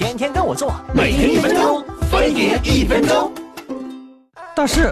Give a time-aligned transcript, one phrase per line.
[0.00, 3.30] 天天跟我做，每天一分钟，分别一分钟。
[4.56, 4.90] 大师，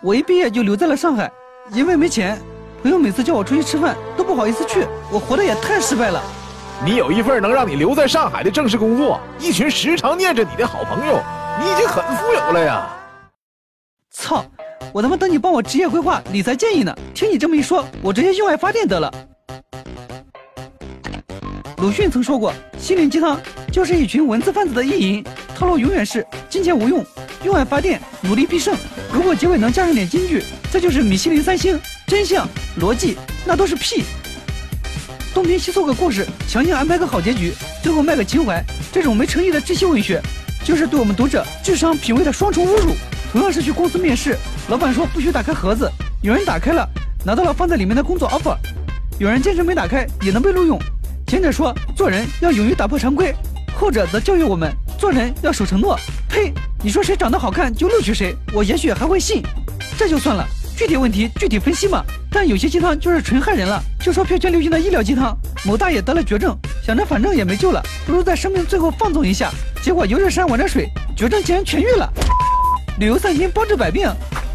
[0.00, 1.28] 我一毕业就留在了上海，
[1.72, 2.38] 因为没钱，
[2.80, 6.22] 朋友每次叫我出去吃饭都不好意思去，我活得也太失败了。
[6.84, 11.20] 你有一份能让你留在上海的正式工作，一群时常念着你的好朋友，
[11.60, 12.86] 你已经很富有了呀！
[14.12, 14.44] 操！
[14.92, 19.12] 我他妈等你帮我职业规划、理财建议呢，听你这么一说，我直接用爱发电得了。
[21.84, 23.38] 鲁迅曾说过，心灵鸡汤
[23.70, 27.04] 就是一群文字贩子的意淫，套路永远是金钱无用，
[27.44, 28.74] 用爱发电，努力必胜。
[29.12, 31.78] 如果结尾能加上点金句，这就是米其林三星。
[32.06, 32.48] 真相、
[32.80, 34.02] 逻辑那都是屁。
[35.34, 37.52] 东拼西凑个故事，强行安排个好结局，
[37.82, 40.22] 最后卖个情怀，这种没诚意的窒息文学，
[40.64, 42.94] 就是对我们读者智商品味的双重侮辱。
[43.30, 44.38] 同样是去公司面试，
[44.70, 45.86] 老板说不许打开盒子，
[46.22, 46.88] 有人打开了，
[47.26, 48.56] 拿到了放在里面的工作 offer，
[49.18, 50.80] 有人坚持没打开也能被录用。
[51.26, 53.34] 前者说做人要勇于打破常规，
[53.74, 55.98] 后者则教育我们做人要守承诺。
[56.28, 56.52] 呸！
[56.82, 59.42] 你说谁长得好看就录取谁，我也许还会信。
[59.96, 62.04] 这就算了，具体问题具体分析嘛。
[62.30, 63.82] 但有些鸡汤就是纯害人了。
[64.00, 69.50] 就说票圈流行的医疗鸡汤，某大爷得了绝症，想着反正也没救了，不如在生命最后放纵一下。
[69.82, 72.12] 结果游着山玩着水，绝症竟然痊愈了。
[72.98, 74.08] 旅游散心包治百病，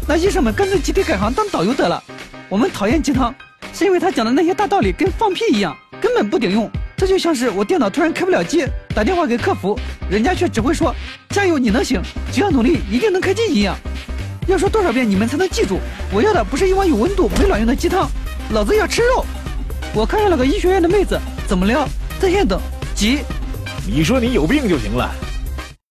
[0.06, 2.02] 那医生们干脆集体改行当导游得了。
[2.48, 3.34] 我们讨厌鸡汤，
[3.72, 6.70] 是因为他讲的那些大道理跟放屁一样，根本不顶用。
[6.96, 9.78] 这就像是我电脑突然开不了机，打电话给客服，
[10.10, 10.94] 人家却只会说
[11.30, 13.74] 加油，你能行，只要努力一定能开机一样。
[14.46, 15.78] 要说多少遍你们才能记住？
[16.12, 18.10] 我要的不是一碗有温度没卵用的鸡汤，
[18.50, 19.24] 老子要吃肉。
[19.94, 21.88] 我看上了个医学院的妹子，怎么撩？
[22.20, 22.60] 在线等，
[22.94, 23.20] 急。
[23.86, 25.10] 你说你有病就行了。